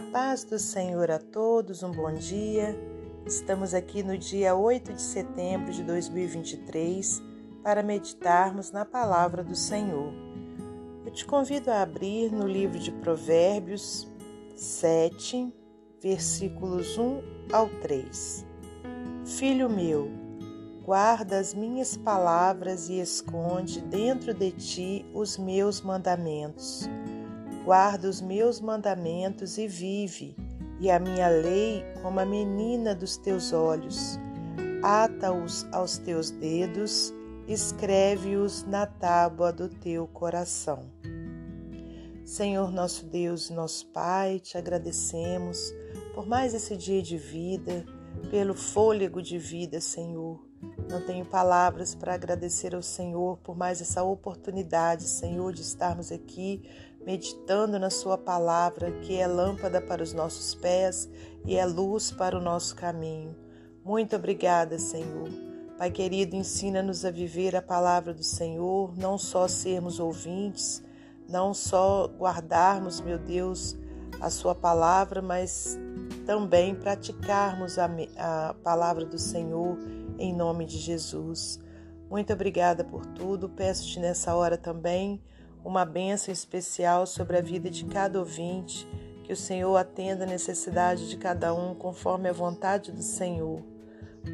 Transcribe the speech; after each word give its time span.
A 0.00 0.12
paz 0.12 0.44
do 0.44 0.58
Senhor 0.58 1.10
a 1.10 1.18
todos, 1.18 1.82
um 1.82 1.90
bom 1.90 2.14
dia. 2.14 2.74
Estamos 3.26 3.74
aqui 3.74 4.02
no 4.02 4.16
dia 4.16 4.56
8 4.56 4.94
de 4.94 5.02
setembro 5.02 5.70
de 5.70 5.82
2023 5.82 7.22
para 7.62 7.82
meditarmos 7.82 8.72
na 8.72 8.86
palavra 8.86 9.44
do 9.44 9.54
Senhor. 9.54 10.10
Eu 11.04 11.12
te 11.12 11.26
convido 11.26 11.70
a 11.70 11.82
abrir 11.82 12.32
no 12.32 12.48
livro 12.48 12.78
de 12.78 12.90
Provérbios 12.90 14.08
7, 14.56 15.52
versículos 16.02 16.96
1 16.96 17.20
ao 17.52 17.68
3. 17.68 18.46
Filho 19.26 19.68
meu, 19.68 20.10
guarda 20.82 21.38
as 21.38 21.52
minhas 21.52 21.94
palavras 21.94 22.88
e 22.88 22.98
esconde 22.98 23.82
dentro 23.82 24.32
de 24.32 24.50
ti 24.50 25.06
os 25.12 25.36
meus 25.36 25.82
mandamentos 25.82 26.88
Guarda 27.64 28.08
os 28.08 28.20
meus 28.20 28.60
mandamentos 28.60 29.58
e 29.58 29.68
vive, 29.68 30.34
e 30.80 30.90
a 30.90 30.98
minha 30.98 31.28
lei 31.28 31.84
como 32.02 32.18
a 32.18 32.24
menina 32.24 32.94
dos 32.94 33.16
teus 33.16 33.52
olhos. 33.52 34.18
Ata-os 34.82 35.66
aos 35.70 35.98
teus 35.98 36.30
dedos, 36.30 37.12
escreve-os 37.46 38.64
na 38.64 38.86
tábua 38.86 39.52
do 39.52 39.68
teu 39.68 40.06
coração. 40.06 40.90
Senhor 42.24 42.72
nosso 42.72 43.04
Deus 43.04 43.50
nosso 43.50 43.86
Pai, 43.88 44.38
te 44.38 44.56
agradecemos 44.56 45.74
por 46.14 46.26
mais 46.26 46.54
esse 46.54 46.76
dia 46.76 47.02
de 47.02 47.18
vida, 47.18 47.84
pelo 48.30 48.54
fôlego 48.54 49.20
de 49.20 49.36
vida, 49.36 49.80
Senhor. 49.80 50.40
Não 50.88 51.00
tenho 51.00 51.24
palavras 51.24 51.94
para 51.94 52.14
agradecer 52.14 52.74
ao 52.74 52.82
Senhor 52.82 53.38
por 53.38 53.56
mais 53.56 53.80
essa 53.80 54.02
oportunidade, 54.02 55.04
Senhor, 55.04 55.52
de 55.52 55.62
estarmos 55.62 56.12
aqui 56.12 56.62
meditando 57.04 57.78
na 57.78 57.90
Sua 57.90 58.18
palavra, 58.18 58.92
que 59.00 59.16
é 59.16 59.26
lâmpada 59.26 59.80
para 59.80 60.02
os 60.02 60.12
nossos 60.12 60.54
pés 60.54 61.08
e 61.44 61.56
é 61.56 61.64
luz 61.64 62.10
para 62.10 62.36
o 62.36 62.40
nosso 62.40 62.74
caminho. 62.76 63.34
Muito 63.84 64.14
obrigada, 64.16 64.78
Senhor. 64.78 65.28
Pai 65.78 65.90
querido, 65.90 66.36
ensina-nos 66.36 67.04
a 67.04 67.10
viver 67.10 67.56
a 67.56 67.62
palavra 67.62 68.12
do 68.12 68.22
Senhor, 68.22 68.94
não 68.98 69.16
só 69.16 69.48
sermos 69.48 69.98
ouvintes, 69.98 70.82
não 71.26 71.54
só 71.54 72.06
guardarmos, 72.18 73.00
meu 73.00 73.18
Deus, 73.18 73.76
a 74.20 74.28
Sua 74.28 74.54
palavra, 74.54 75.22
mas 75.22 75.78
também 76.26 76.74
praticarmos 76.74 77.78
a, 77.78 77.88
a 78.18 78.54
palavra 78.62 79.06
do 79.06 79.18
Senhor 79.18 79.78
em 80.18 80.34
nome 80.34 80.66
de 80.66 80.76
Jesus. 80.76 81.58
Muito 82.10 82.32
obrigada 82.32 82.84
por 82.84 83.06
tudo. 83.06 83.48
Peço-te 83.48 83.98
nessa 83.98 84.34
hora 84.34 84.58
também 84.58 85.22
uma 85.64 85.84
bênção 85.84 86.32
especial 86.32 87.06
sobre 87.06 87.36
a 87.36 87.40
vida 87.40 87.70
de 87.70 87.84
cada 87.84 88.18
ouvinte, 88.18 88.86
que 89.24 89.32
o 89.32 89.36
Senhor 89.36 89.76
atenda 89.76 90.24
a 90.24 90.26
necessidade 90.26 91.08
de 91.08 91.16
cada 91.16 91.54
um 91.54 91.74
conforme 91.74 92.28
a 92.28 92.32
vontade 92.32 92.90
do 92.90 93.02
Senhor. 93.02 93.62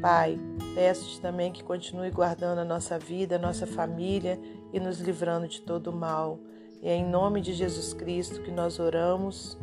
Pai, 0.01 0.39
peço-te 0.75 1.21
também 1.21 1.51
que 1.51 1.63
continue 1.63 2.11
guardando 2.11 2.59
a 2.59 2.65
nossa 2.65 2.99
vida, 2.99 3.35
a 3.35 3.39
nossa 3.39 3.65
família 3.65 4.39
e 4.73 4.79
nos 4.79 4.99
livrando 4.99 5.47
de 5.47 5.61
todo 5.61 5.87
o 5.87 5.95
mal. 5.95 6.39
E 6.81 6.89
é 6.89 6.95
em 6.95 7.05
nome 7.05 7.41
de 7.41 7.53
Jesus 7.53 7.93
Cristo 7.93 8.41
que 8.41 8.51
nós 8.51 8.79
oramos. 8.79 9.57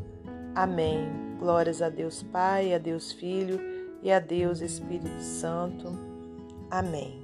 Amém. 0.54 1.36
Glórias 1.38 1.82
a 1.82 1.88
Deus 1.88 2.22
Pai, 2.22 2.72
a 2.72 2.78
Deus 2.78 3.12
Filho 3.12 3.60
e 4.02 4.10
a 4.10 4.18
Deus 4.18 4.60
Espírito 4.60 5.20
Santo. 5.20 5.92
Amém. 6.70 7.23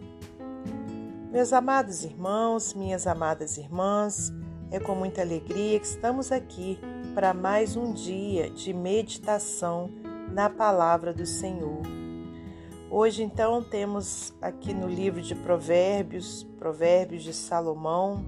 Meus 1.30 1.52
amados 1.52 2.02
irmãos, 2.02 2.74
minhas 2.74 3.06
amadas 3.06 3.56
irmãs, 3.56 4.32
é 4.68 4.80
com 4.80 4.96
muita 4.96 5.20
alegria 5.20 5.78
que 5.78 5.86
estamos 5.86 6.32
aqui 6.32 6.76
para 7.14 7.32
mais 7.32 7.76
um 7.76 7.92
dia 7.92 8.50
de 8.50 8.74
meditação 8.74 9.88
na 10.32 10.50
palavra 10.50 11.14
do 11.14 11.24
Senhor. 11.24 11.82
Hoje, 12.90 13.22
então, 13.22 13.62
temos 13.62 14.34
aqui 14.42 14.74
no 14.74 14.88
livro 14.88 15.22
de 15.22 15.36
Provérbios, 15.36 16.42
Provérbios 16.58 17.22
de 17.22 17.32
Salomão, 17.32 18.24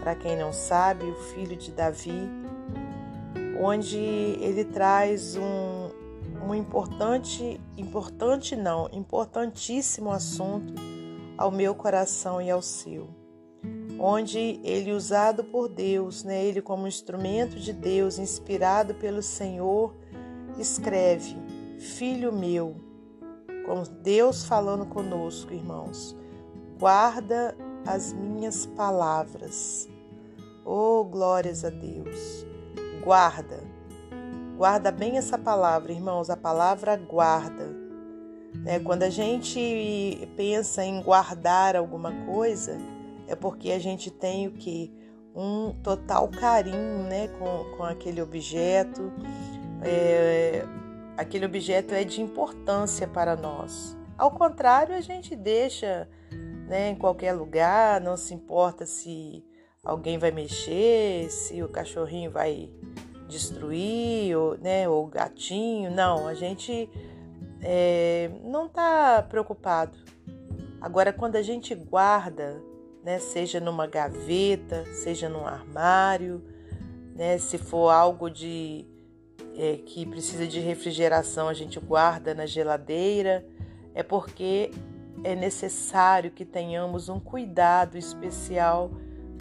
para 0.00 0.14
quem 0.14 0.36
não 0.36 0.52
sabe, 0.52 1.06
o 1.06 1.16
filho 1.34 1.56
de 1.56 1.72
Davi, 1.72 2.30
onde 3.60 3.98
ele 3.98 4.64
traz 4.64 5.34
um, 5.34 5.90
um 6.46 6.54
importante, 6.54 7.60
importante 7.76 8.54
não, 8.54 8.88
importantíssimo 8.92 10.12
assunto 10.12 10.87
ao 11.38 11.52
meu 11.52 11.72
coração 11.72 12.42
e 12.42 12.50
ao 12.50 12.60
seu. 12.60 13.08
Onde 13.98 14.60
ele, 14.62 14.92
usado 14.92 15.44
por 15.44 15.68
Deus, 15.68 16.24
né, 16.24 16.44
ele 16.44 16.60
como 16.60 16.86
instrumento 16.86 17.56
de 17.56 17.72
Deus, 17.72 18.18
inspirado 18.18 18.94
pelo 18.94 19.22
Senhor, 19.22 19.94
escreve: 20.58 21.36
Filho 21.78 22.32
meu, 22.32 22.76
com 23.64 23.82
Deus 24.02 24.44
falando 24.44 24.86
conosco, 24.86 25.52
irmãos, 25.52 26.16
guarda 26.78 27.56
as 27.86 28.12
minhas 28.12 28.66
palavras. 28.66 29.88
Oh, 30.64 31.04
glórias 31.04 31.64
a 31.64 31.70
Deus. 31.70 32.46
Guarda. 33.02 33.62
Guarda 34.56 34.90
bem 34.90 35.16
essa 35.16 35.38
palavra, 35.38 35.92
irmãos, 35.92 36.30
a 36.30 36.36
palavra 36.36 36.96
guarda 36.96 37.87
né? 38.64 38.78
Quando 38.80 39.02
a 39.02 39.10
gente 39.10 40.28
pensa 40.36 40.84
em 40.84 41.02
guardar 41.02 41.76
alguma 41.76 42.12
coisa, 42.26 42.78
é 43.26 43.34
porque 43.34 43.70
a 43.72 43.78
gente 43.78 44.10
tem 44.10 44.46
o 44.46 44.52
que? 44.52 44.92
Um 45.34 45.72
total 45.82 46.28
carinho 46.28 47.04
né? 47.04 47.28
com, 47.38 47.76
com 47.76 47.84
aquele 47.84 48.20
objeto. 48.20 49.12
É, 49.82 50.64
aquele 51.16 51.46
objeto 51.46 51.94
é 51.94 52.02
de 52.02 52.20
importância 52.20 53.06
para 53.06 53.36
nós. 53.36 53.96
Ao 54.16 54.30
contrário, 54.30 54.94
a 54.96 55.00
gente 55.00 55.36
deixa 55.36 56.08
né, 56.66 56.90
em 56.90 56.96
qualquer 56.96 57.32
lugar, 57.32 58.00
não 58.00 58.16
se 58.16 58.34
importa 58.34 58.84
se 58.84 59.44
alguém 59.82 60.18
vai 60.18 60.30
mexer, 60.30 61.30
se 61.30 61.62
o 61.62 61.68
cachorrinho 61.68 62.30
vai 62.30 62.68
destruir, 63.28 64.36
ou, 64.36 64.58
né, 64.58 64.88
ou 64.88 65.04
o 65.04 65.08
gatinho. 65.08 65.90
Não, 65.90 66.26
a 66.26 66.34
gente 66.34 66.90
é, 67.60 68.30
não 68.44 68.66
está 68.66 69.22
preocupado. 69.22 69.98
Agora, 70.80 71.12
quando 71.12 71.36
a 71.36 71.42
gente 71.42 71.74
guarda, 71.74 72.62
né, 73.04 73.18
seja 73.18 73.58
numa 73.60 73.86
gaveta, 73.86 74.84
seja 74.94 75.28
num 75.28 75.46
armário, 75.46 76.42
né, 77.14 77.36
se 77.38 77.58
for 77.58 77.90
algo 77.90 78.30
de 78.30 78.86
é, 79.56 79.76
que 79.76 80.06
precisa 80.06 80.46
de 80.46 80.60
refrigeração, 80.60 81.48
a 81.48 81.54
gente 81.54 81.80
guarda 81.80 82.32
na 82.32 82.46
geladeira, 82.46 83.44
é 83.92 84.04
porque 84.04 84.70
é 85.24 85.34
necessário 85.34 86.30
que 86.30 86.44
tenhamos 86.44 87.08
um 87.08 87.18
cuidado 87.18 87.98
especial 87.98 88.92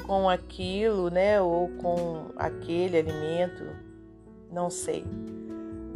com 0.07 0.27
aquilo, 0.27 1.09
né, 1.09 1.39
ou 1.39 1.69
com 1.77 2.31
aquele 2.35 2.97
alimento, 2.97 3.63
não 4.51 4.71
sei. 4.71 5.05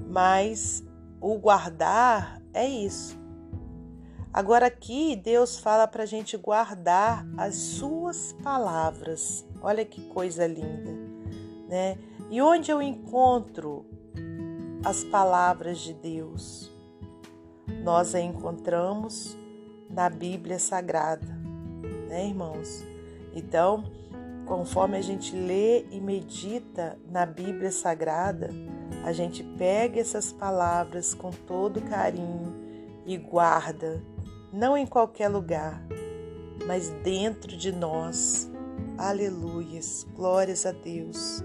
Mas 0.08 0.84
o 1.22 1.38
guardar 1.38 2.42
é 2.52 2.68
isso. 2.68 3.22
Agora 4.34 4.66
aqui 4.66 5.16
Deus 5.16 5.60
fala 5.60 5.88
para 5.88 6.04
a 6.04 6.06
gente 6.06 6.36
guardar 6.36 7.26
as 7.38 7.56
suas 7.56 8.34
palavras. 8.42 9.46
Olha 9.62 9.86
que 9.86 10.02
coisa 10.08 10.48
linda, 10.48 10.92
né? 11.70 11.98
E 12.30 12.42
onde 12.42 12.72
eu 12.72 12.82
encontro 12.82 13.86
as 14.84 15.04
palavras 15.04 15.80
de 15.80 15.94
Deus? 15.94 16.72
Nós 17.84 18.16
a 18.16 18.22
encontramos 18.22 19.38
na 19.90 20.10
Bíblia 20.10 20.58
Sagrada, 20.58 21.38
né, 22.08 22.28
irmãos? 22.28 22.84
Então, 23.34 23.84
conforme 24.46 24.98
a 24.98 25.02
gente 25.02 25.36
lê 25.36 25.86
e 25.92 26.00
medita 26.00 26.98
na 27.10 27.26
Bíblia 27.26 27.72
Sagrada, 27.72 28.50
a 29.04 29.12
gente 29.12 29.44
pega 29.44 30.00
essas 30.00 30.32
palavras 30.32 31.14
com 31.14 31.32
todo 31.32 31.82
carinho 31.82 32.54
e 33.06 33.18
guarda, 33.18 34.04
não 34.54 34.78
em 34.78 34.86
qualquer 34.86 35.28
lugar, 35.28 35.82
mas 36.68 36.90
dentro 37.04 37.56
de 37.56 37.72
nós. 37.72 38.50
Aleluias, 38.98 40.06
glórias 40.16 40.66
a 40.66 40.72
Deus. 40.72 41.44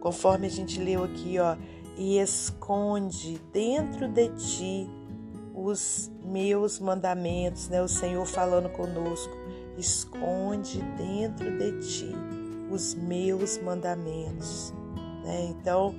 Conforme 0.00 0.46
a 0.46 0.50
gente 0.50 0.80
leu 0.80 1.04
aqui, 1.04 1.38
ó, 1.38 1.56
e 1.96 2.18
esconde 2.18 3.40
dentro 3.52 4.08
de 4.08 4.28
ti 4.30 4.90
os 5.54 6.10
meus 6.24 6.80
mandamentos, 6.80 7.68
né? 7.68 7.82
O 7.82 7.88
Senhor 7.88 8.26
falando 8.26 8.68
conosco. 8.70 9.32
Esconde 9.78 10.82
dentro 10.96 11.58
de 11.58 11.78
ti 11.80 12.12
os 12.70 12.94
meus 12.94 13.58
mandamentos, 13.58 14.72
né? 15.24 15.46
Então, 15.50 15.94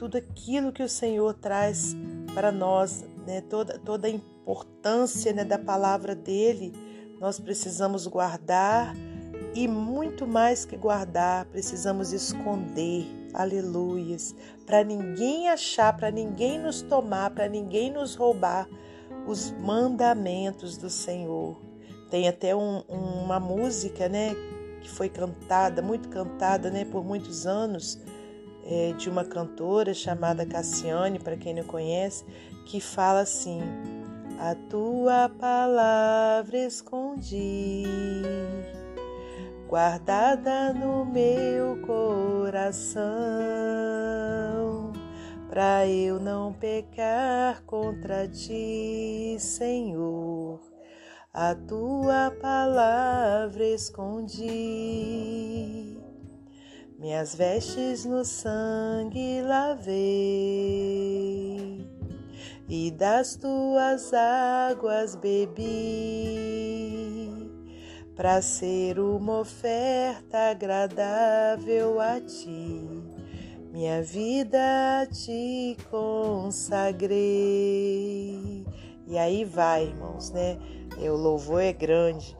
tudo 0.00 0.16
aquilo 0.16 0.72
que 0.72 0.82
o 0.82 0.88
Senhor 0.88 1.34
traz 1.34 1.94
para 2.34 2.50
nós, 2.50 3.04
né? 3.26 3.42
toda, 3.42 3.78
toda 3.78 4.08
a 4.08 4.10
importância 4.10 5.30
né, 5.30 5.44
da 5.44 5.58
palavra 5.58 6.14
dele, 6.14 6.72
nós 7.20 7.38
precisamos 7.38 8.06
guardar 8.06 8.96
e 9.54 9.68
muito 9.68 10.26
mais 10.26 10.64
que 10.64 10.74
guardar, 10.74 11.44
precisamos 11.44 12.14
esconder, 12.14 13.06
aleluias, 13.34 14.34
para 14.64 14.82
ninguém 14.82 15.50
achar, 15.50 15.94
para 15.94 16.10
ninguém 16.10 16.58
nos 16.58 16.80
tomar, 16.80 17.32
para 17.32 17.46
ninguém 17.46 17.92
nos 17.92 18.14
roubar 18.14 18.66
os 19.26 19.50
mandamentos 19.50 20.78
do 20.78 20.88
Senhor. 20.88 21.60
Tem 22.08 22.26
até 22.26 22.56
um, 22.56 22.80
uma 22.88 23.38
música, 23.38 24.08
né, 24.08 24.34
que 24.80 24.88
foi 24.88 25.10
cantada, 25.10 25.82
muito 25.82 26.08
cantada, 26.08 26.70
né, 26.70 26.86
por 26.86 27.04
muitos 27.04 27.46
anos, 27.46 28.00
é, 28.70 28.92
de 28.92 29.10
uma 29.10 29.24
cantora 29.24 29.92
chamada 29.92 30.46
Cassiane, 30.46 31.18
para 31.18 31.36
quem 31.36 31.52
não 31.52 31.64
conhece, 31.64 32.24
que 32.64 32.80
fala 32.80 33.20
assim: 33.20 33.60
A 34.38 34.54
tua 34.54 35.28
palavra 35.28 36.56
escondi, 36.56 37.82
guardada 39.68 40.72
no 40.72 41.04
meu 41.04 41.82
coração, 41.82 43.02
para 45.48 45.84
eu 45.88 46.20
não 46.20 46.52
pecar 46.52 47.64
contra 47.64 48.28
ti, 48.28 49.36
Senhor. 49.40 50.60
A 51.32 51.54
tua 51.54 52.32
palavra 52.40 53.64
escondi 53.64 54.40
minhas 57.00 57.34
vestes 57.34 58.04
no 58.04 58.24
sangue 58.26 59.40
lavei 59.40 60.20
e 62.68 62.90
das 62.90 63.34
tuas 63.36 64.12
águas 64.12 65.16
bebi, 65.16 65.66
para 68.14 68.42
ser 68.42 69.00
uma 69.00 69.40
oferta 69.40 70.50
agradável 70.50 71.98
a 71.98 72.20
ti. 72.20 72.86
Minha 73.72 74.02
vida 74.02 75.08
te 75.10 75.76
consagrei. 75.90 77.16
E 79.06 79.16
aí 79.16 79.44
vai, 79.44 79.86
irmãos, 79.86 80.30
né? 80.30 80.58
O 80.98 81.16
louvor 81.16 81.62
é 81.62 81.72
grande. 81.72 82.36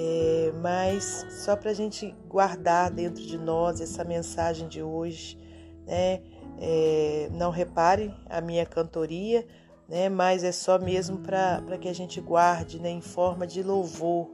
É, 0.00 0.52
mas 0.60 1.26
só 1.28 1.56
para 1.56 1.72
a 1.72 1.74
gente 1.74 2.14
guardar 2.28 2.88
dentro 2.88 3.20
de 3.24 3.36
nós 3.36 3.80
essa 3.80 4.04
mensagem 4.04 4.68
de 4.68 4.80
hoje, 4.80 5.36
né? 5.84 6.22
É, 6.60 7.28
não 7.32 7.50
repare 7.50 8.14
a 8.28 8.40
minha 8.40 8.64
cantoria, 8.64 9.44
né? 9.88 10.08
Mas 10.08 10.44
é 10.44 10.52
só 10.52 10.78
mesmo 10.78 11.18
para 11.18 11.78
que 11.80 11.88
a 11.88 11.92
gente 11.92 12.20
guarde, 12.20 12.78
né? 12.78 12.90
Em 12.90 13.00
forma 13.00 13.44
de 13.44 13.60
louvor. 13.60 14.30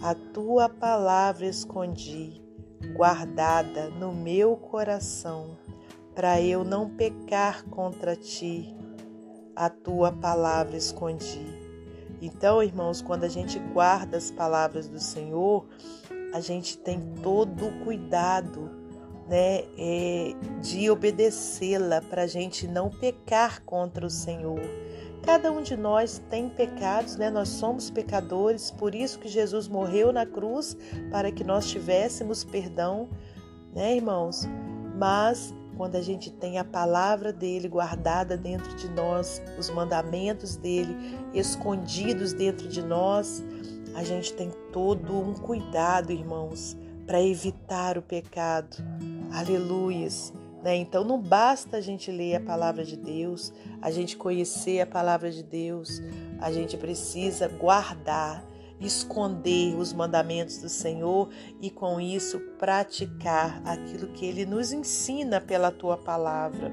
A 0.00 0.14
tua 0.14 0.70
palavra 0.70 1.44
escondi, 1.44 2.40
guardada 2.94 3.90
no 3.90 4.14
meu 4.14 4.56
coração, 4.56 5.58
para 6.14 6.40
eu 6.40 6.64
não 6.64 6.88
pecar 6.88 7.64
contra 7.64 8.16
ti. 8.16 8.74
A 9.54 9.68
tua 9.68 10.12
palavra 10.12 10.76
escondi 10.76 11.67
então, 12.20 12.62
irmãos, 12.62 13.00
quando 13.00 13.24
a 13.24 13.28
gente 13.28 13.58
guarda 13.58 14.16
as 14.16 14.30
palavras 14.30 14.88
do 14.88 14.98
Senhor, 14.98 15.66
a 16.32 16.40
gente 16.40 16.76
tem 16.78 17.00
todo 17.22 17.66
o 17.66 17.84
cuidado 17.84 18.70
né, 19.28 19.64
é, 19.78 20.34
de 20.60 20.90
obedecê-la 20.90 22.00
para 22.00 22.22
a 22.22 22.26
gente 22.26 22.66
não 22.66 22.90
pecar 22.90 23.62
contra 23.62 24.06
o 24.06 24.10
Senhor. 24.10 24.60
Cada 25.22 25.52
um 25.52 25.62
de 25.62 25.76
nós 25.76 26.22
tem 26.30 26.48
pecados, 26.48 27.16
né? 27.16 27.28
Nós 27.28 27.48
somos 27.48 27.90
pecadores, 27.90 28.70
por 28.70 28.94
isso 28.94 29.18
que 29.18 29.28
Jesus 29.28 29.68
morreu 29.68 30.12
na 30.12 30.24
cruz 30.24 30.76
para 31.10 31.30
que 31.30 31.44
nós 31.44 31.68
tivéssemos 31.68 32.44
perdão, 32.44 33.10
né, 33.74 33.96
irmãos? 33.96 34.48
Mas 34.96 35.54
quando 35.78 35.94
a 35.94 36.02
gente 36.02 36.28
tem 36.28 36.58
a 36.58 36.64
palavra 36.64 37.32
dele 37.32 37.68
guardada 37.68 38.36
dentro 38.36 38.74
de 38.74 38.88
nós, 38.90 39.40
os 39.56 39.70
mandamentos 39.70 40.56
dele 40.56 40.94
escondidos 41.32 42.32
dentro 42.32 42.66
de 42.66 42.82
nós, 42.82 43.44
a 43.94 44.02
gente 44.02 44.32
tem 44.32 44.50
todo 44.72 45.16
um 45.16 45.34
cuidado, 45.34 46.10
irmãos, 46.10 46.76
para 47.06 47.22
evitar 47.22 47.96
o 47.96 48.02
pecado. 48.02 48.76
Aleluias. 49.32 50.32
Né? 50.64 50.74
Então 50.74 51.04
não 51.04 51.22
basta 51.22 51.76
a 51.76 51.80
gente 51.80 52.10
ler 52.10 52.34
a 52.34 52.40
palavra 52.40 52.84
de 52.84 52.96
Deus, 52.96 53.52
a 53.80 53.92
gente 53.92 54.16
conhecer 54.16 54.80
a 54.80 54.86
palavra 54.86 55.30
de 55.30 55.44
Deus, 55.44 56.02
a 56.40 56.50
gente 56.50 56.76
precisa 56.76 57.46
guardar 57.46 58.44
esconder 58.80 59.74
os 59.76 59.92
mandamentos 59.92 60.58
do 60.58 60.68
Senhor 60.68 61.28
e 61.60 61.70
com 61.70 62.00
isso 62.00 62.38
praticar 62.58 63.60
aquilo 63.64 64.08
que 64.08 64.24
ele 64.24 64.46
nos 64.46 64.72
ensina 64.72 65.40
pela 65.40 65.70
tua 65.70 65.96
palavra. 65.96 66.72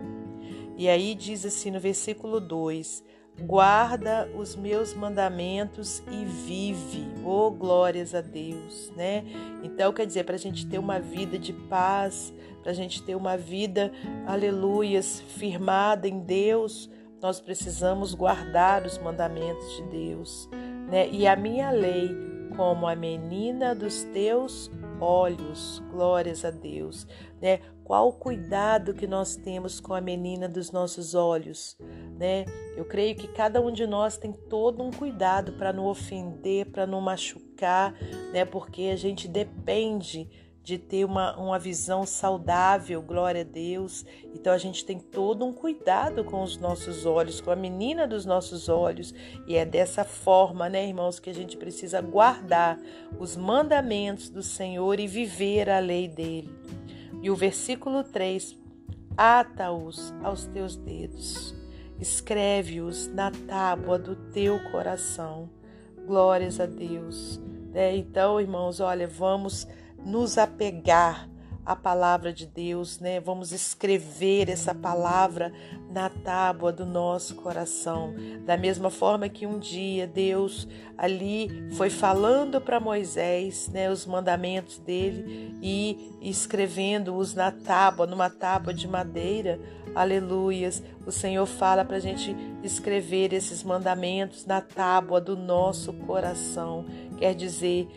E 0.78 0.90
aí 0.90 1.16
diz 1.16 1.46
assim 1.46 1.72
no 1.72 1.80
versículo 1.80 2.40
2: 2.40 3.04
Guarda 3.40 4.30
os 4.36 4.56
meus 4.56 4.94
mandamentos 4.94 6.02
e 6.12 6.26
vive, 6.26 7.08
oh 7.24 7.52
glórias 7.52 8.14
a 8.14 8.22
Deus, 8.22 8.92
né? 8.96 9.24
Então 9.64 9.92
quer 9.92 10.06
dizer, 10.06 10.26
para 10.26 10.36
a 10.36 10.40
gente 10.40 10.66
ter 10.66 10.80
uma 10.80 11.00
vida 11.00 11.38
de 11.40 11.52
paz, 11.52 12.34
para 12.62 12.72
a 12.72 12.76
gente 12.76 13.02
ter 13.04 13.16
uma 13.16 13.38
vida, 13.38 13.92
aleluias, 14.26 15.22
firmada 15.22 16.08
em 16.08 16.20
Deus, 16.20 16.90
nós 17.22 17.40
precisamos 17.40 18.14
guardar 18.14 18.86
os 18.86 18.98
mandamentos 18.98 19.78
de 19.78 19.84
Deus 19.84 20.50
né? 20.88 21.10
E 21.10 21.28
a 21.28 21.36
minha 21.36 21.72
lei 21.72 22.26
como 22.56 22.88
a 22.88 22.96
menina 22.96 23.76
dos 23.76 24.04
teus 24.06 24.72
olhos. 25.00 25.84
Glórias 25.92 26.46
a 26.46 26.52
Deus, 26.52 27.08
né? 27.42 27.60
Qual 27.84 28.10
o 28.10 28.14
cuidado 28.14 28.94
que 28.94 29.06
nós 29.06 29.36
temos 29.36 29.80
com 29.80 29.94
a 29.94 30.02
menina 30.02 30.50
dos 30.50 30.72
nossos 30.72 31.14
olhos, 31.14 31.78
né? 32.18 32.46
Eu 32.76 32.86
creio 32.86 33.16
que 33.16 33.28
cada 33.28 33.62
um 33.62 33.72
de 33.72 33.86
nós 33.86 34.18
tem 34.18 34.32
todo 34.32 34.84
um 34.84 34.92
cuidado 34.92 35.54
para 35.54 35.72
não 35.72 35.86
ofender, 35.86 36.66
para 36.72 36.88
não 36.88 37.00
machucar, 37.00 37.94
né? 38.34 38.44
Porque 38.44 38.90
a 38.92 38.96
gente 38.96 39.28
depende 39.28 40.30
de 40.66 40.80
ter 40.80 41.06
uma, 41.06 41.38
uma 41.38 41.60
visão 41.60 42.08
saudável, 42.08 43.00
glória 43.00 43.42
a 43.42 43.44
Deus. 43.44 44.04
Então 44.34 44.52
a 44.52 44.58
gente 44.58 44.84
tem 44.84 45.00
todo 45.00 45.46
um 45.46 45.54
cuidado 45.54 46.24
com 46.24 46.42
os 46.42 46.58
nossos 46.58 47.06
olhos, 47.06 47.40
com 47.40 47.52
a 47.52 47.56
menina 47.56 48.08
dos 48.08 48.26
nossos 48.26 48.68
olhos, 48.68 49.14
e 49.46 49.56
é 49.56 49.64
dessa 49.64 50.04
forma, 50.04 50.68
né, 50.68 50.88
irmãos, 50.88 51.20
que 51.20 51.30
a 51.30 51.34
gente 51.34 51.56
precisa 51.56 52.02
guardar 52.02 52.80
os 53.20 53.38
mandamentos 53.38 54.28
do 54.28 54.42
Senhor 54.42 55.00
e 55.00 55.06
viver 55.06 55.70
a 55.70 55.78
lei 55.78 56.08
dele. 56.08 56.52
E 57.22 57.30
o 57.30 57.36
versículo 57.36 58.04
3: 58.04 58.58
Ata-os 59.16 60.16
aos 60.24 60.48
teus 60.48 60.76
dedos, 60.76 61.54
escreve-os 62.00 63.08
na 63.08 63.30
tábua 63.30 64.00
do 64.00 64.16
teu 64.16 64.60
coração. 64.72 65.48
Glórias 66.08 66.60
a 66.60 66.66
Deus. 66.66 67.40
É, 67.72 67.96
então, 67.96 68.42
irmãos, 68.42 68.80
olha, 68.80 69.08
vamos 69.08 69.68
nos 70.04 70.38
apegar 70.38 71.30
à 71.66 71.76
palavra 71.76 72.32
de 72.32 72.46
Deus, 72.46 73.00
né? 73.00 73.20
Vamos 73.20 73.52
escrever 73.52 74.50
essa 74.50 74.74
palavra 74.76 75.52
na 75.90 76.10
tábua 76.10 76.72
do 76.72 76.86
nosso 76.86 77.36
coração. 77.36 78.14
Da 78.46 78.56
mesma 78.56 78.92
forma 78.92 79.28
que 79.28 79.48
um 79.48 79.58
dia 79.58 80.06
Deus 80.06 80.68
ali 80.96 81.70
foi 81.74 81.90
falando 81.90 82.62
para 82.62 82.80
Moisés, 82.80 83.68
né, 83.70 83.90
os 83.90 84.06
mandamentos 84.06 84.78
dele 84.78 85.58
e 85.62 86.14
escrevendo-os 86.22 87.34
na 87.34 87.52
tábua, 87.52 88.06
numa 88.06 88.30
tábua 88.30 88.74
de 88.74 88.88
madeira. 88.88 89.60
Aleluias. 89.96 90.84
O 91.06 91.12
Senhor 91.12 91.46
fala 91.46 91.84
para 91.84 91.96
a 91.96 92.02
gente 92.02 92.36
escrever 92.62 93.34
esses 93.34 93.64
mandamentos 93.64 94.46
na 94.46 94.62
tábua 94.62 95.20
do 95.20 95.36
nosso 95.36 95.94
coração. 95.94 96.86
Quer 97.18 97.34
dizer 97.34 97.88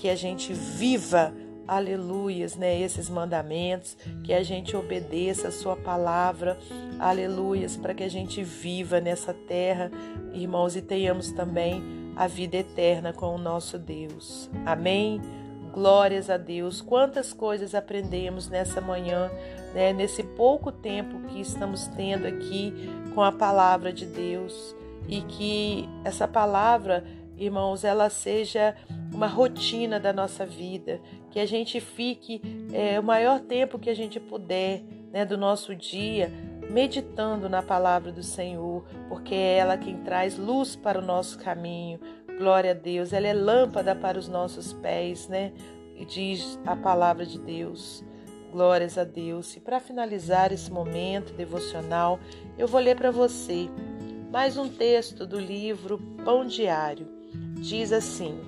que 0.00 0.08
a 0.08 0.16
gente 0.16 0.54
viva, 0.54 1.30
aleluias, 1.68 2.56
né, 2.56 2.80
esses 2.80 3.10
mandamentos, 3.10 3.98
que 4.24 4.32
a 4.32 4.42
gente 4.42 4.74
obedeça 4.74 5.48
a 5.48 5.52
sua 5.52 5.76
palavra, 5.76 6.58
aleluias, 6.98 7.76
para 7.76 7.92
que 7.92 8.02
a 8.02 8.08
gente 8.08 8.42
viva 8.42 8.98
nessa 8.98 9.34
terra, 9.34 9.90
irmãos, 10.32 10.74
e 10.74 10.80
tenhamos 10.80 11.30
também 11.32 11.82
a 12.16 12.26
vida 12.26 12.56
eterna 12.56 13.12
com 13.12 13.34
o 13.34 13.38
nosso 13.38 13.78
Deus. 13.78 14.50
Amém. 14.64 15.20
Glórias 15.70 16.30
a 16.30 16.38
Deus. 16.38 16.80
Quantas 16.80 17.34
coisas 17.34 17.74
aprendemos 17.74 18.48
nessa 18.48 18.80
manhã, 18.80 19.30
né, 19.74 19.92
nesse 19.92 20.22
pouco 20.22 20.72
tempo 20.72 21.20
que 21.28 21.42
estamos 21.42 21.86
tendo 21.88 22.26
aqui 22.26 22.72
com 23.14 23.22
a 23.22 23.30
palavra 23.30 23.92
de 23.92 24.06
Deus 24.06 24.74
e 25.06 25.20
que 25.20 25.86
essa 26.04 26.26
palavra 26.26 27.04
irmãos, 27.44 27.84
ela 27.84 28.10
seja 28.10 28.76
uma 29.12 29.26
rotina 29.26 29.98
da 29.98 30.12
nossa 30.12 30.44
vida, 30.44 31.00
que 31.30 31.40
a 31.40 31.46
gente 31.46 31.80
fique 31.80 32.40
é, 32.72 33.00
o 33.00 33.02
maior 33.02 33.40
tempo 33.40 33.78
que 33.78 33.90
a 33.90 33.94
gente 33.94 34.20
puder 34.20 34.82
né, 35.10 35.24
do 35.24 35.36
nosso 35.36 35.74
dia 35.74 36.30
meditando 36.70 37.48
na 37.48 37.62
palavra 37.62 38.12
do 38.12 38.22
Senhor, 38.22 38.84
porque 39.08 39.34
é 39.34 39.58
ela 39.58 39.76
quem 39.76 39.96
traz 39.98 40.38
luz 40.38 40.76
para 40.76 41.00
o 41.00 41.02
nosso 41.02 41.38
caminho. 41.38 41.98
Glória 42.38 42.70
a 42.70 42.74
Deus, 42.74 43.12
ela 43.12 43.26
é 43.26 43.34
lâmpada 43.34 43.94
para 43.94 44.18
os 44.18 44.28
nossos 44.28 44.72
pés, 44.72 45.28
né? 45.28 45.52
diz 46.04 46.58
a 46.64 46.76
palavra 46.76 47.26
de 47.26 47.38
Deus. 47.38 48.04
Glórias 48.50 48.98
a 48.98 49.04
Deus. 49.04 49.56
E 49.56 49.60
para 49.60 49.78
finalizar 49.78 50.52
esse 50.52 50.70
momento 50.70 51.32
devocional, 51.32 52.18
eu 52.58 52.66
vou 52.66 52.80
ler 52.80 52.96
para 52.96 53.10
você 53.10 53.68
mais 54.30 54.56
um 54.56 54.68
texto 54.68 55.26
do 55.26 55.38
livro 55.38 55.98
Pão 56.24 56.44
Diário. 56.44 57.19
Diz 57.60 57.92
assim: 57.92 58.40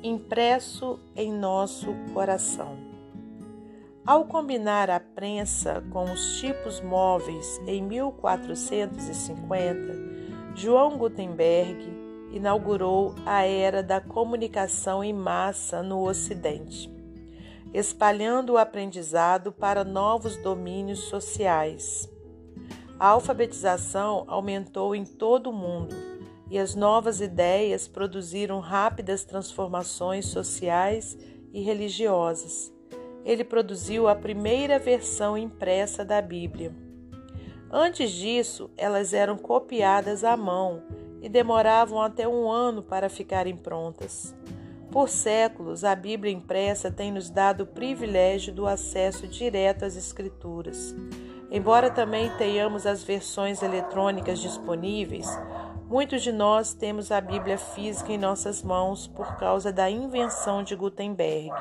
Impresso 0.00 1.00
em 1.16 1.32
nosso 1.32 1.88
coração. 2.12 2.78
Ao 4.06 4.26
combinar 4.26 4.88
a 4.90 5.00
prensa 5.00 5.82
com 5.90 6.04
os 6.04 6.38
tipos 6.38 6.80
móveis 6.80 7.60
em 7.66 7.82
1450, 7.82 10.54
João 10.54 10.96
Gutenberg 10.96 11.84
inaugurou 12.32 13.16
a 13.26 13.42
era 13.42 13.82
da 13.82 14.00
comunicação 14.00 15.02
em 15.02 15.12
massa 15.12 15.82
no 15.82 16.06
Ocidente, 16.06 16.88
espalhando 17.72 18.52
o 18.52 18.58
aprendizado 18.58 19.50
para 19.50 19.82
novos 19.82 20.36
domínios 20.36 21.00
sociais. 21.00 22.08
A 23.00 23.08
alfabetização 23.08 24.22
aumentou 24.28 24.94
em 24.94 25.04
todo 25.04 25.50
o 25.50 25.52
mundo 25.52 26.13
e 26.50 26.58
as 26.58 26.74
novas 26.74 27.20
ideias 27.20 27.88
produziram 27.88 28.60
rápidas 28.60 29.24
transformações 29.24 30.26
sociais 30.26 31.16
e 31.52 31.62
religiosas. 31.62 32.72
Ele 33.24 33.44
produziu 33.44 34.06
a 34.08 34.14
primeira 34.14 34.78
versão 34.78 35.36
impressa 35.38 36.04
da 36.04 36.20
Bíblia. 36.20 36.74
Antes 37.70 38.10
disso, 38.12 38.70
elas 38.76 39.12
eram 39.14 39.36
copiadas 39.36 40.22
à 40.22 40.36
mão 40.36 40.82
e 41.22 41.28
demoravam 41.28 42.02
até 42.02 42.28
um 42.28 42.50
ano 42.50 42.82
para 42.82 43.08
ficarem 43.08 43.56
prontas. 43.56 44.34
Por 44.90 45.08
séculos, 45.08 45.82
a 45.82 45.92
Bíblia 45.96 46.32
impressa 46.32 46.90
tem 46.90 47.10
nos 47.10 47.30
dado 47.30 47.62
o 47.62 47.66
privilégio 47.66 48.52
do 48.52 48.66
acesso 48.66 49.26
direto 49.26 49.84
às 49.84 49.96
Escrituras. 49.96 50.94
Embora 51.50 51.90
também 51.90 52.30
tenhamos 52.36 52.86
as 52.86 53.02
versões 53.02 53.62
eletrônicas 53.62 54.38
disponíveis, 54.38 55.26
muitos 55.88 56.22
de 56.22 56.32
nós 56.32 56.74
temos 56.74 57.10
a 57.10 57.20
Bíblia 57.20 57.58
física 57.58 58.12
em 58.12 58.18
nossas 58.18 58.62
mãos 58.62 59.06
por 59.06 59.36
causa 59.36 59.72
da 59.72 59.90
invenção 59.90 60.62
de 60.62 60.74
Gutenberg. 60.74 61.52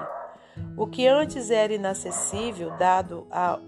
O 0.78 0.88
que 0.88 1.08
antes 1.08 1.50
era 1.50 1.74
inacessível, 1.74 2.72
dado 2.78 3.28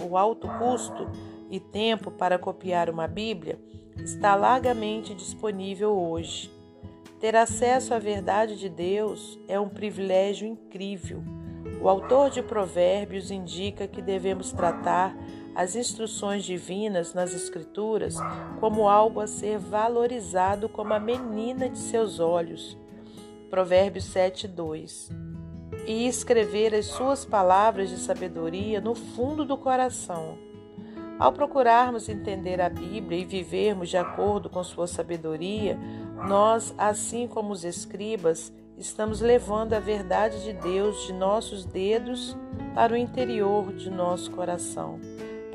o 0.09 0.17
alto 0.17 0.47
custo 0.59 1.09
e 1.49 1.59
tempo 1.59 2.11
para 2.11 2.37
copiar 2.37 2.89
uma 2.89 3.07
Bíblia, 3.07 3.59
está 3.97 4.35
largamente 4.35 5.13
disponível 5.13 5.91
hoje. 5.91 6.51
Ter 7.19 7.35
acesso 7.35 7.93
à 7.93 7.99
verdade 7.99 8.59
de 8.59 8.69
Deus 8.69 9.39
é 9.47 9.59
um 9.59 9.69
privilégio 9.69 10.47
incrível. 10.47 11.23
O 11.81 11.89
autor 11.89 12.29
de 12.29 12.41
Provérbios 12.41 13.31
indica 13.31 13.87
que 13.87 14.01
devemos 14.01 14.51
tratar 14.51 15.15
as 15.55 15.73
instruções 15.75 16.43
divinas 16.43 17.13
nas 17.13 17.33
Escrituras 17.33 18.17
como 18.59 18.89
algo 18.89 19.21
a 19.21 19.27
ser 19.27 19.57
valorizado 19.57 20.67
como 20.67 20.93
a 20.93 20.99
menina 20.99 21.69
de 21.69 21.77
seus 21.77 22.19
olhos. 22.19 22.77
Provérbios 23.49 24.03
7, 24.05 24.49
2. 24.49 25.09
E 25.87 26.07
escrever 26.07 26.75
as 26.75 26.87
suas 26.87 27.23
palavras 27.23 27.89
de 27.89 27.97
sabedoria 27.97 28.81
no 28.81 28.93
fundo 28.93 29.45
do 29.45 29.57
coração. 29.57 30.37
Ao 31.17 31.31
procurarmos 31.31 32.09
entender 32.09 32.59
a 32.59 32.67
Bíblia 32.67 33.21
e 33.21 33.25
vivermos 33.25 33.89
de 33.89 33.95
acordo 33.95 34.49
com 34.49 34.61
sua 34.61 34.87
sabedoria, 34.87 35.79
nós, 36.27 36.75
assim 36.77 37.25
como 37.25 37.53
os 37.53 37.63
escribas, 37.63 38.51
estamos 38.77 39.21
levando 39.21 39.71
a 39.71 39.79
verdade 39.79 40.43
de 40.43 40.51
Deus 40.51 41.07
de 41.07 41.13
nossos 41.13 41.63
dedos 41.63 42.35
para 42.73 42.91
o 42.91 42.97
interior 42.97 43.71
de 43.71 43.89
nosso 43.89 44.29
coração 44.31 44.99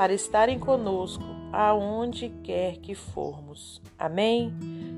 para 0.01 0.15
estarem 0.15 0.59
conosco 0.59 1.23
aonde 1.53 2.31
quer 2.43 2.79
que 2.79 2.95
formos. 2.95 3.83
Amém? 3.99 4.51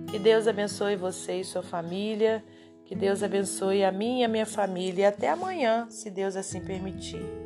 Que 0.08 0.16
Deus 0.16 0.46
abençoe 0.46 0.94
você 0.94 1.40
e 1.40 1.44
sua 1.44 1.60
família. 1.60 2.44
Que 2.84 2.94
Deus 2.94 3.20
abençoe 3.20 3.82
a 3.82 3.90
mim 3.90 4.20
e 4.20 4.24
a 4.24 4.28
minha 4.28 4.46
família. 4.46 5.02
E 5.02 5.06
até 5.06 5.28
amanhã, 5.28 5.88
se 5.90 6.08
Deus 6.08 6.36
assim 6.36 6.60
permitir. 6.60 7.41